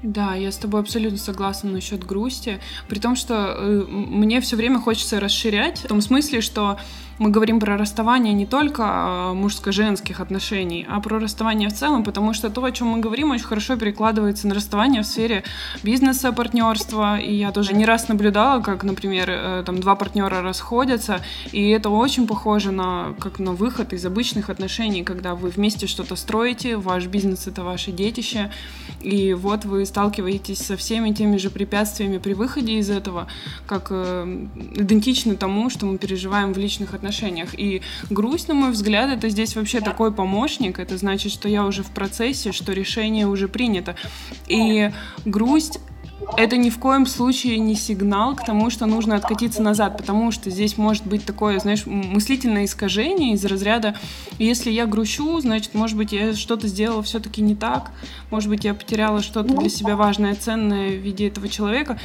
[0.02, 4.80] Да, я с тобой абсолютно согласна насчет грусти, при том, что э, мне все время
[4.80, 6.80] хочется расширять, в том смысле, что
[7.22, 12.34] мы говорим про расставание не только а, мужско-женских отношений, а про расставание в целом, потому
[12.34, 15.44] что то, о чем мы говорим, очень хорошо перекладывается на расставание в сфере
[15.84, 17.18] бизнеса, партнерства.
[17.18, 21.20] И я тоже не раз наблюдала, как, например, э, там два партнера расходятся,
[21.52, 26.16] и это очень похоже на как на выход из обычных отношений, когда вы вместе что-то
[26.16, 28.50] строите, ваш бизнес это ваше детище,
[29.00, 33.28] и вот вы сталкиваетесь со всеми теми же препятствиями при выходе из этого,
[33.66, 37.58] как э, идентично тому, что мы переживаем в личных отношениях отношениях.
[37.58, 40.78] И грусть, на мой взгляд, это здесь вообще такой помощник.
[40.78, 43.96] Это значит, что я уже в процессе, что решение уже принято.
[44.48, 44.90] И
[45.24, 45.78] грусть
[46.36, 50.50] это ни в коем случае не сигнал к тому, что нужно откатиться назад, потому что
[50.50, 53.96] здесь может быть такое, знаешь, мыслительное искажение из разряда,
[54.38, 57.90] если я грущу, значит, может быть, я что-то сделала все-таки не так,
[58.30, 61.98] может быть, я потеряла что-то для себя важное, ценное в виде этого человека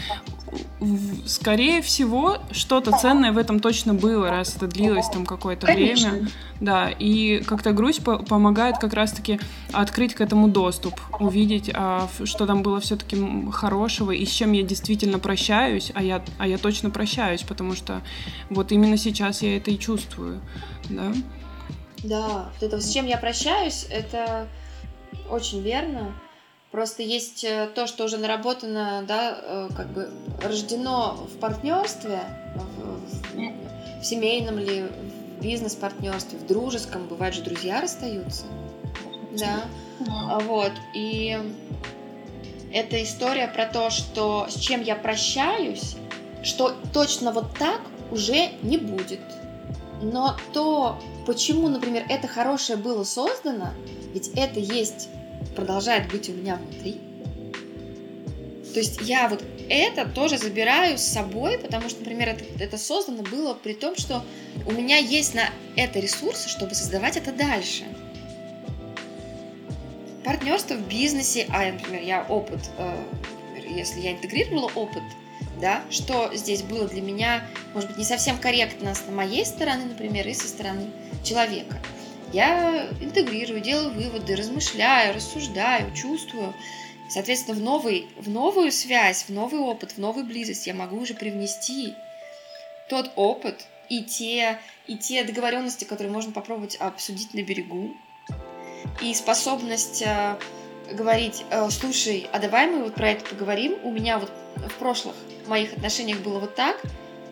[1.26, 6.28] скорее всего, что-то ценное в этом точно было, раз это длилось там какое-то время.
[6.60, 9.40] Да, и как-то грусть по- помогает как раз-таки
[9.74, 13.18] открыть к этому доступ, увидеть, а, что там было все-таки
[13.52, 18.02] хорошего и с чем я действительно прощаюсь, а я, а я точно прощаюсь, потому что
[18.50, 20.42] вот именно сейчас я это и чувствую,
[20.90, 21.14] да.
[22.04, 24.48] Да, вот это с чем я прощаюсь, это
[25.30, 26.14] очень верно.
[26.72, 30.10] Просто есть э, то, что уже наработано, да, э, как бы
[30.44, 32.20] рождено в партнерстве,
[32.56, 37.08] в, в- семейном ли, в бизнес-партнерстве, в дружеском.
[37.08, 38.46] Бывают же друзья расстаются.
[39.40, 39.64] Да.
[40.10, 40.72] А Вот.
[40.94, 41.40] И
[42.74, 45.96] это история про то, что с чем я прощаюсь,
[46.44, 49.22] что точно вот так уже не будет.
[50.02, 53.70] Но то, почему, например, это хорошее было создано,
[54.14, 55.10] ведь это есть,
[55.56, 57.02] продолжает быть у меня внутри.
[58.74, 63.24] То есть я вот это тоже забираю с собой, потому что, например, это, это создано
[63.24, 64.24] было при том, что
[64.66, 67.86] у меня есть на это ресурсы, чтобы создавать это дальше.
[70.28, 73.02] Партнерство в бизнесе, а, например, я опыт, э,
[73.66, 75.02] если я интегрировала опыт,
[75.62, 80.28] да, что здесь было для меня, может быть, не совсем корректно с моей стороны, например,
[80.28, 80.92] и со стороны
[81.24, 81.82] человека.
[82.34, 86.54] Я интегрирую, делаю выводы, размышляю, рассуждаю, чувствую.
[87.10, 91.14] Соответственно, в, новый, в новую связь, в новый опыт, в новую близость я могу уже
[91.14, 91.94] привнести
[92.90, 97.96] тот опыт и те, и те договоренности, которые можно попробовать обсудить на берегу,
[99.02, 100.38] и способность э,
[100.92, 105.16] говорить, э, слушай, а давай мы вот про это поговорим, у меня вот в прошлых
[105.48, 106.82] моих отношениях было вот так,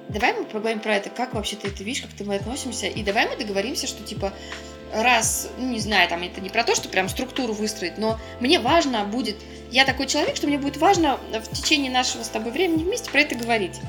[0.09, 3.03] давай мы поговорим про это, как вообще ты это видишь, как ты мы относимся, и
[3.03, 4.33] давай мы договоримся, что типа
[4.93, 8.59] раз, ну не знаю, там это не про то, что прям структуру выстроить, но мне
[8.59, 9.37] важно будет,
[9.71, 13.21] я такой человек, что мне будет важно в течение нашего с тобой времени вместе про
[13.21, 13.79] это говорить.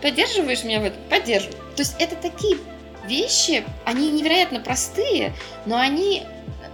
[0.00, 1.00] Поддерживаешь меня в этом?
[1.08, 1.56] Поддерживаю.
[1.76, 2.58] То есть это такие
[3.06, 5.32] вещи, они невероятно простые,
[5.64, 6.24] но они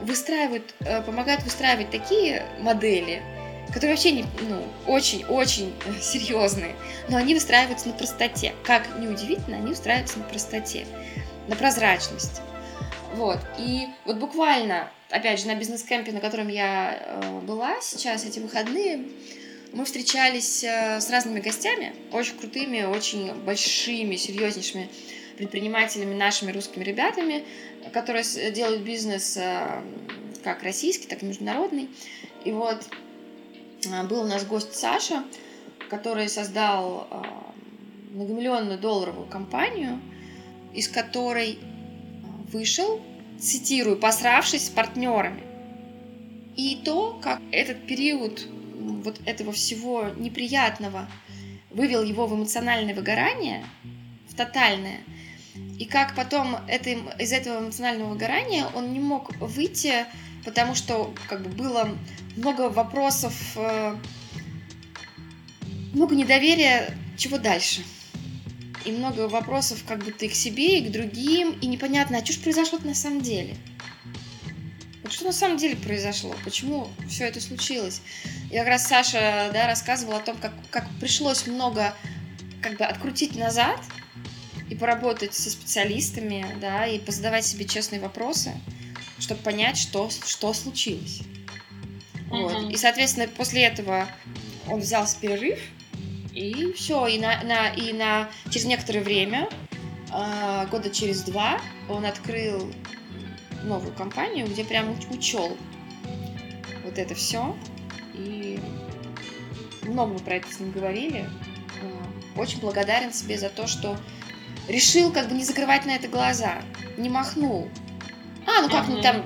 [0.03, 3.23] выстраивают, э, помогают выстраивать такие модели,
[3.69, 6.75] которые вообще не, ну, очень-очень серьезные,
[7.09, 8.55] но они выстраиваются на простоте.
[8.65, 10.87] Как неудивительно, они выстраиваются на простоте,
[11.49, 12.41] на прозрачности.
[13.15, 13.39] Вот.
[13.59, 19.05] И вот буквально, опять же, на бизнес-кемпе, на котором я э, была сейчас, эти выходные,
[19.73, 24.89] мы встречались э, с разными гостями, очень крутыми, очень большими, серьезнейшими
[25.39, 27.45] предпринимателями, нашими русскими ребятами,
[27.93, 29.83] которые делают бизнес э,
[30.43, 31.89] как российский, так и международный.
[32.45, 32.87] И вот
[33.87, 35.25] э, был у нас гость Саша,
[35.89, 37.23] который создал э,
[38.11, 40.01] многомиллионную долларовую компанию,
[40.75, 41.59] из которой
[42.53, 43.01] вышел,
[43.39, 45.43] цитирую, посравшись с партнерами.
[46.57, 48.45] И то, как этот период
[49.05, 51.09] вот этого всего неприятного
[51.71, 53.65] вывел его в эмоциональное выгорание,
[54.29, 54.99] в тотальное,
[55.79, 60.07] и как потом это, из этого эмоционального выгорания он не мог выйти,
[60.45, 61.97] потому что как бы было
[62.37, 63.97] много вопросов, э,
[65.93, 67.83] много недоверия, чего дальше.
[68.85, 72.33] И много вопросов как будто и к себе, и к другим, и непонятно, а что
[72.33, 73.55] же произошло на самом деле?
[75.05, 76.35] Вот что на самом деле произошло?
[76.45, 78.03] Почему все это случилось?
[78.51, 81.95] И как раз Саша да, рассказывал о том, как, как пришлось много
[82.63, 83.81] как бы открутить назад
[84.71, 88.53] и поработать со специалистами, да, и позадавать себе честные вопросы,
[89.19, 91.21] чтобы понять, что, что случилось.
[92.31, 92.53] Вот.
[92.53, 92.71] Мгм.
[92.71, 94.07] И, соответственно, после этого
[94.69, 95.59] он взялся перерыв,
[96.35, 99.49] и все, и на, на- и на через некоторое время,
[100.11, 102.71] а, года через два, он открыл
[103.65, 105.57] новую компанию, где прям уч- учел
[106.85, 107.57] вот это все.
[108.15, 108.61] И
[109.83, 111.29] много мы про это с ним говорили.
[111.83, 113.99] А, Очень благодарен себе за то, что
[114.69, 116.63] решил как бы не закрывать на это глаза,
[116.97, 117.69] не махнул.
[118.47, 119.25] А, ну как-нибудь там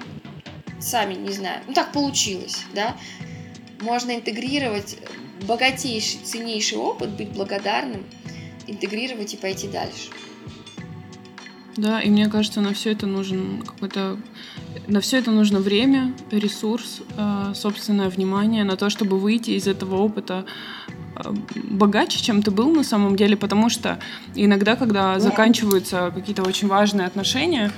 [0.81, 1.62] сами, не знаю.
[1.66, 2.96] Ну так получилось, да.
[3.81, 4.98] Можно интегрировать
[5.46, 8.05] богатейший, ценнейший опыт, быть благодарным,
[8.66, 10.11] интегрировать и пойти дальше.
[11.76, 14.18] Да, и мне кажется, на все это нужен какой-то...
[14.87, 19.96] На все это нужно время, ресурс, э, собственное внимание на то, чтобы выйти из этого
[19.96, 20.44] опыта
[20.88, 20.92] э,
[21.54, 23.98] богаче, чем ты был на самом деле, потому что
[24.35, 27.73] иногда, когда заканчиваются какие-то очень важные отношения,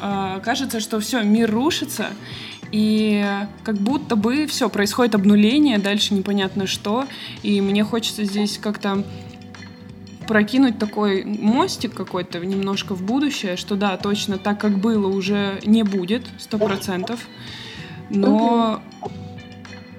[0.00, 2.06] э, кажется, что все, мир рушится,
[2.72, 3.24] и
[3.62, 7.06] как будто бы все, происходит обнуление, дальше непонятно что,
[7.42, 9.04] и мне хочется здесь как-то
[10.26, 15.84] прокинуть такой мостик какой-то немножко в будущее, что да, точно так, как было, уже не
[15.84, 17.20] будет, сто процентов.
[18.10, 18.82] Но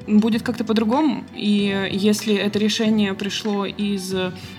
[0.08, 1.24] будет как-то по-другому.
[1.36, 4.14] И если это решение пришло из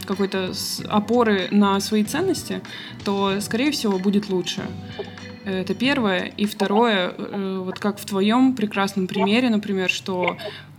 [0.04, 0.52] какой-то
[0.88, 2.60] опоры на свои ценности,
[3.04, 4.62] то, скорее всего, будет лучше.
[5.44, 6.30] Это первое.
[6.36, 10.36] И второе, э, вот как в твоем прекрасном примере, например, что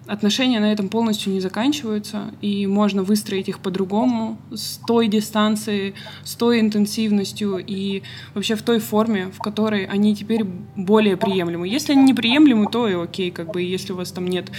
[0.10, 5.93] отношения на этом полностью не заканчиваются, и можно выстроить их по-другому, с той дистанцией,
[6.24, 8.01] с той интенсивностью и
[8.34, 10.43] вообще в той форме, в которой они теперь
[10.76, 11.68] более приемлемы.
[11.68, 14.51] Если они неприемлемы, то и окей, как бы, если у вас там нет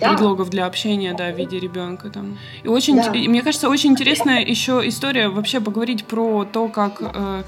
[0.00, 0.10] да.
[0.10, 2.38] предлогов для общения, да, в виде ребенка там.
[2.62, 3.12] И очень, да.
[3.12, 7.42] и, мне кажется, очень интересная еще история вообще поговорить про то, как э,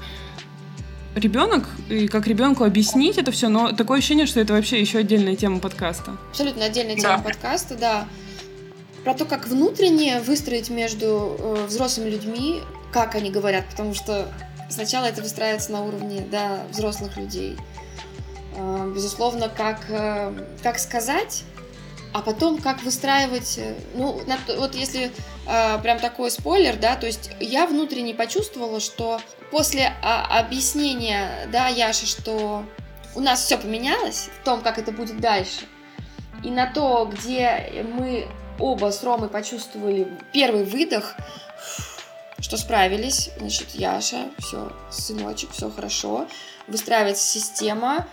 [1.15, 5.35] ребенок и как ребенку объяснить это все, но такое ощущение, что это вообще еще отдельная
[5.35, 6.17] тема подкаста.
[6.29, 7.23] Абсолютно отдельная тема да.
[7.23, 8.07] подкаста, да.
[9.03, 14.31] Про то, как внутренне выстроить между э, взрослыми людьми, как они говорят, потому что
[14.69, 17.57] сначала это выстраивается на уровне да, взрослых людей.
[18.55, 21.43] Э, безусловно, как, э, как сказать,
[22.13, 24.21] а потом как выстраивать, э, ну,
[24.57, 25.11] вот если
[25.47, 29.19] э, прям такой спойлер, да, то есть я внутренне почувствовала, что
[29.51, 32.65] после а, объяснения, да, Яши, что
[33.15, 35.61] у нас все поменялось в том, как это будет дальше,
[36.43, 38.27] и на то, где мы
[38.59, 41.15] оба с Ромой почувствовали первый выдох,
[42.39, 46.27] что справились, значит, Яша, все, сыночек, все хорошо,
[46.67, 48.07] выстраивается система,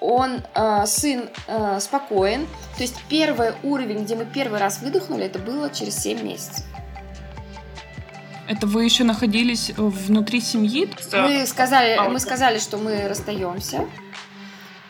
[0.00, 2.46] он, э, сын, э, спокоен.
[2.76, 6.64] То есть первый уровень, где мы первый раз выдохнули, это было через 7 месяцев.
[8.48, 10.90] Это вы еще находились внутри семьи?
[11.12, 13.86] Мы сказали, мы сказали, что мы расстаемся.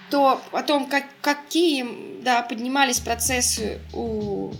[0.09, 4.51] То о том, как, какие да, поднимались процессы у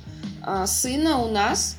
[0.43, 1.77] а, сына, у нас,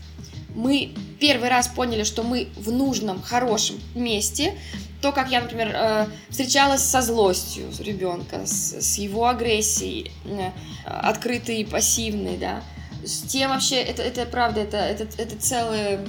[0.56, 4.56] мы первый раз поняли, что мы в нужном, хорошем месте.
[5.02, 10.52] То, как я, например, э, встречалась со злостью ребенка, с, его агрессией, э,
[10.86, 12.62] открытой и пассивной, да,
[13.04, 16.00] с тем вообще, это, это правда, это, это, это целый,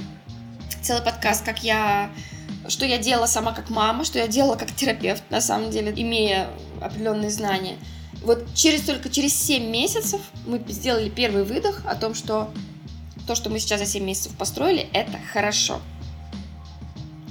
[0.82, 2.11] целый подкаст, как я
[2.68, 6.49] что я делала сама как мама, что я делала как терапевт, на самом деле, имея
[6.80, 7.76] определенные знания.
[8.22, 12.53] Вот через только через 7 месяцев мы сделали первый выдох о том, что
[13.27, 15.81] то, что мы сейчас за 7 месяцев построили, это хорошо.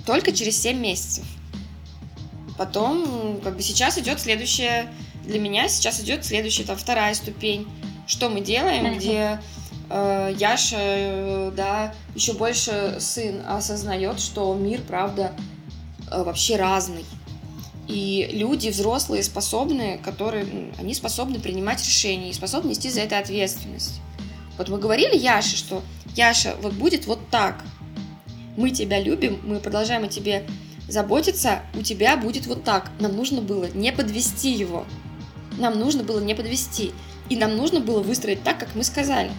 [0.06, 1.26] Только через 7 месяцев.
[2.58, 4.92] Потом, как бы сейчас идет следующая,
[5.24, 7.68] для меня сейчас идет следующая, там, вторая ступень.
[8.08, 9.40] Что мы делаем, где
[9.90, 15.34] э, Яша, э, да, еще больше сын осознает, что мир, правда,
[16.10, 17.06] э, вообще разный.
[17.88, 24.00] И люди взрослые, способные, которые, они способны принимать решения и способны нести за это ответственность.
[24.62, 25.82] Вот мы говорили Яше, что
[26.16, 27.64] Яша, вот будет вот так.
[28.56, 30.46] Мы тебя любим, мы продолжаем о тебе
[30.88, 32.92] заботиться, у тебя будет вот так.
[33.00, 34.86] Нам нужно было не подвести его.
[35.58, 36.92] Нам нужно было не подвести.
[37.28, 39.32] И нам нужно было выстроить так, как мы сказали.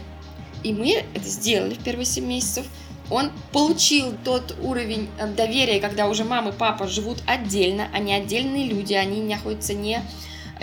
[0.65, 2.67] И мы это сделали в первые 7 месяцев.
[3.09, 8.67] Он получил тот уровень э, доверия, когда уже мама и папа живут отдельно, они отдельные
[8.67, 10.03] люди, они находятся не,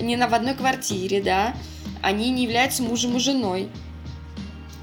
[0.02, 1.56] не на в одной квартире, да,
[2.02, 3.70] они не являются мужем и женой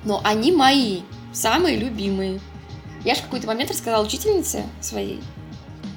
[0.07, 1.03] но они мои,
[1.35, 2.41] самые любимые.
[3.05, 5.21] Я же в какой-то момент рассказала учительнице своей,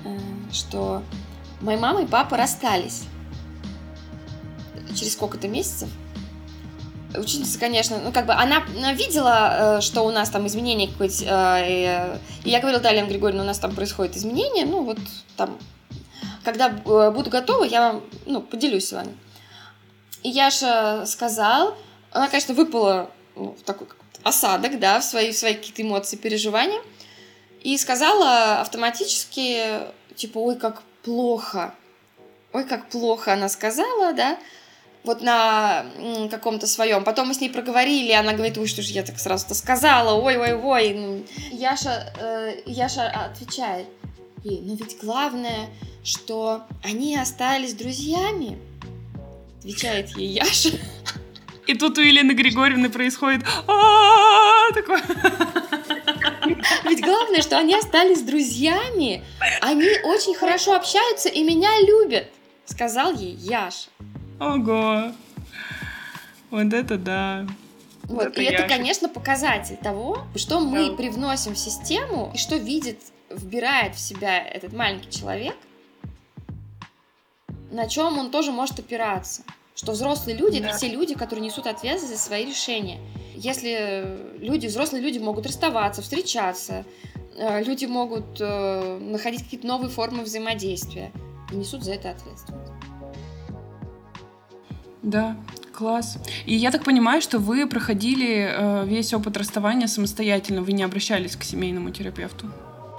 [0.04, 0.18] э,
[0.52, 1.04] что
[1.62, 3.04] моя мама и папа расстались
[4.96, 5.90] через сколько-то месяцев.
[7.16, 8.62] Учительница, конечно, ну как бы она,
[8.94, 13.48] видела, э, что у нас там изменения какое-то, э, и я говорила, да, Григорьевна, у
[13.48, 14.98] нас там происходит изменения, ну вот
[15.38, 15.58] там,
[16.44, 19.16] когда буду готова, я вам, ну, поделюсь с вами.
[20.24, 21.76] И Яша сказал,
[22.12, 23.88] она, конечно, выпала ну, в такой
[24.24, 26.82] осадок, да, в свои, в свои какие-то эмоции, переживания.
[27.62, 29.80] И сказала автоматически,
[30.16, 31.74] типа, ой, как плохо.
[32.54, 34.38] Ой, как плохо она сказала, да,
[35.04, 35.86] вот на
[36.30, 37.04] каком-то своем.
[37.04, 40.94] Потом мы с ней проговорили, она говорит, ой, что же я так сразу-то сказала, ой-ой-ой.
[40.94, 43.88] Ну, Яша, э, Яша отвечает
[44.44, 45.70] ей, ну ведь главное,
[46.04, 48.58] что они остались друзьями.
[49.60, 50.70] Отвечает ей Яша.
[51.70, 55.04] И тут у Елены Григорьевны происходит «А, такое.
[56.86, 59.24] Ведь главное, что они остались друзьями.
[59.62, 62.26] Они очень хорошо общаются и меня любят,
[62.66, 63.90] сказал ей Яш.
[64.40, 65.12] Ого.
[66.50, 67.46] Вот это да.
[68.06, 68.56] Вот, это и Яша.
[68.56, 70.96] это, конечно, показатель того, что мы да.
[70.96, 73.00] привносим в систему и что видит,
[73.30, 75.56] вбирает в себя этот маленький человек,
[77.70, 79.44] на чем он тоже может опираться
[79.80, 80.70] что взрослые люди да.
[80.70, 83.00] это те люди, которые несут ответственность за свои решения.
[83.34, 86.84] Если люди, взрослые люди могут расставаться, встречаться,
[87.38, 91.14] э, люди могут э, находить какие-то новые формы взаимодействия
[91.50, 92.74] и несут за это ответственность.
[95.02, 95.38] Да,
[95.72, 96.18] Класс.
[96.46, 101.38] И я так понимаю, что вы проходили э, весь опыт расставания самостоятельно, вы не обращались
[101.38, 102.48] к семейному терапевту?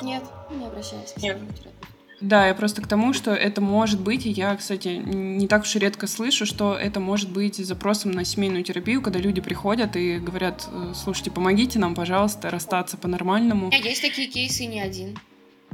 [0.00, 1.89] Нет, не обращаюсь к семейному терапевту.
[2.20, 5.74] Да, я просто к тому, что это может быть, и я, кстати, не так уж
[5.76, 10.18] и редко слышу, что это может быть запросом на семейную терапию, когда люди приходят и
[10.18, 13.68] говорят, э, слушайте, помогите нам, пожалуйста, расстаться по-нормальному.
[13.68, 15.18] У меня есть такие кейсы не один.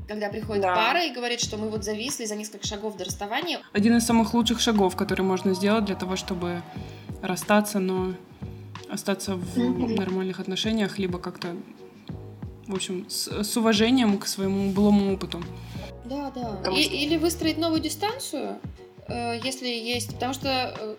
[0.07, 0.75] Когда приходит да.
[0.75, 3.61] пара и говорит, что мы вот зависли за несколько шагов до расставания.
[3.73, 6.63] Один из самых лучших шагов, который можно сделать для того, чтобы
[7.23, 8.15] расстаться, но
[8.89, 11.57] остаться в нормальных отношениях, либо как-то,
[12.69, 15.43] в общем, с, с уважением к своему былому опыту.
[16.09, 16.71] Да, да.
[16.71, 18.59] И, Или выстроить новую дистанцию,
[19.09, 20.13] э, если есть.
[20.15, 20.49] Потому что
[20.79, 20.97] э,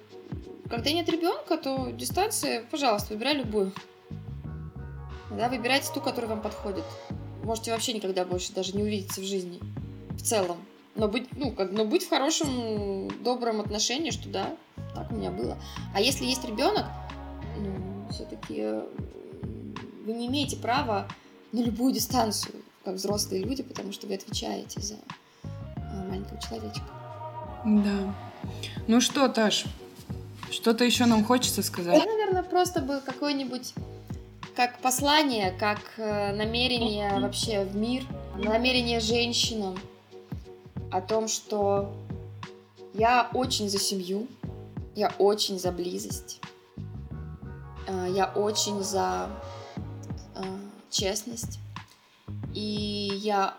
[0.69, 3.71] когда нет ребенка, то дистанция, пожалуйста, выбирай любую.
[5.31, 6.83] Да, выбирайте ту, которая вам подходит.
[7.43, 9.59] Можете вообще никогда больше даже не увидеться в жизни.
[10.11, 10.57] В целом.
[10.95, 14.57] Но быть, ну, как, но быть в хорошем, добром отношении, что да,
[14.95, 15.57] так у меня было.
[15.93, 16.85] А если есть ребенок,
[17.57, 18.83] ну, все-таки э,
[20.05, 21.07] вы не имеете права
[21.51, 22.55] на любую дистанцию
[22.87, 26.85] как взрослые люди, потому что вы отвечаете за э, маленького человечка.
[27.65, 28.15] Да.
[28.87, 29.65] Ну что, Таш,
[30.49, 31.97] что-то еще нам хочется сказать?
[31.97, 33.73] Я, наверное, просто бы какой-нибудь
[34.55, 38.05] как послание, как э, намерение вообще в мир,
[38.37, 39.77] намерение женщинам
[40.89, 41.93] о том, что
[42.93, 44.29] я очень за семью,
[44.95, 46.39] я очень за близость,
[47.85, 49.27] э, я очень за
[50.89, 51.59] честность,
[52.57, 53.53] и я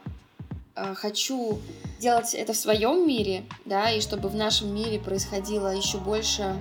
[0.74, 1.60] э, хочу
[2.00, 6.60] делать это в своем мире, да, и чтобы в нашем мире происходило еще больше,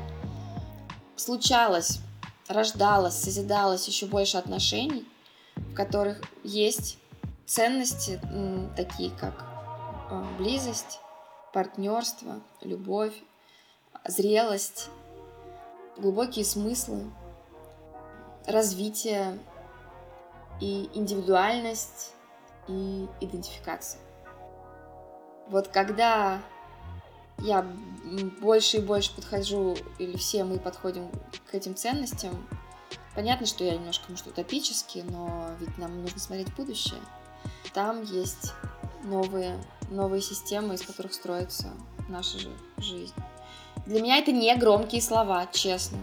[1.16, 2.00] случалось,
[2.48, 5.08] рождалось, созидалось еще больше отношений,
[5.56, 7.00] в которых есть
[7.48, 8.22] ценности
[8.76, 9.44] такие, как
[10.12, 11.00] э, близость,
[11.54, 13.16] партнерство, любовь,
[14.06, 14.90] зрелость,
[15.98, 17.10] глубокие смыслы,
[18.46, 19.40] развитие
[20.62, 22.12] и индивидуальность,
[22.68, 24.02] и идентификация.
[25.48, 26.42] Вот когда
[27.40, 27.66] я
[28.42, 31.10] больше и больше подхожу, или все мы подходим
[31.50, 32.48] к этим ценностям,
[33.16, 37.00] понятно, что я немножко, может, утопически, но ведь нам нужно смотреть будущее.
[37.74, 38.54] Там есть
[39.04, 39.58] новые,
[39.90, 41.68] новые системы, из которых строится
[42.10, 43.14] наша же жизнь.
[43.86, 46.00] Для меня это не громкие слова, честно.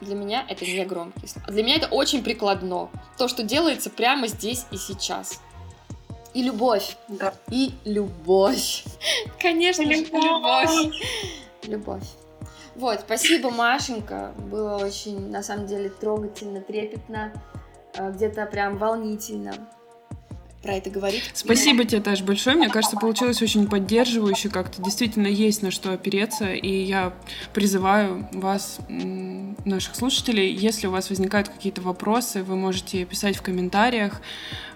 [0.00, 1.46] Для меня это не громкие слова.
[1.48, 2.90] Для меня это очень прикладно.
[3.16, 5.40] То, что делается прямо здесь и сейчас.
[6.34, 6.96] И любовь.
[7.08, 7.34] Да.
[7.50, 8.84] И любовь.
[9.40, 10.96] Конечно же, любовь.
[11.64, 12.08] Любовь.
[12.74, 14.32] Вот, спасибо, Машенька.
[14.38, 17.32] Было очень, на самом деле, трогательно, трепетно,
[17.94, 19.52] э, где-то прям волнительно
[20.62, 21.30] про это говорить.
[21.34, 22.56] Спасибо тебе, Таш, большое.
[22.56, 24.80] Мне кажется, получилось очень поддерживающе как-то.
[24.82, 27.12] Действительно есть на что опереться, и я
[27.52, 34.20] призываю вас, наших слушателей, если у вас возникают какие-то вопросы, вы можете писать в комментариях.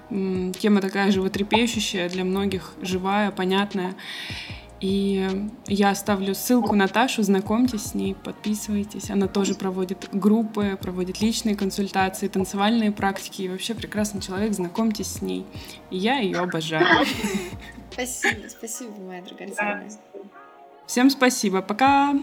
[0.09, 3.95] Тема такая животрепещущая, для многих живая, понятная.
[4.81, 5.27] И
[5.69, 9.11] я оставлю ссылку на Ташу, знакомьтесь с ней, подписывайтесь.
[9.11, 13.43] Она тоже проводит группы, проводит личные консультации, танцевальные практики.
[13.43, 15.47] И вообще прекрасный человек, знакомьтесь с ней.
[15.91, 17.07] И я ее обожаю.
[17.91, 19.91] Спасибо, спасибо, моя драгоценная.
[20.87, 22.13] Всем спасибо, пока!
[22.13, 22.23] Не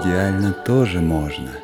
[0.00, 1.61] идеально тоже можно.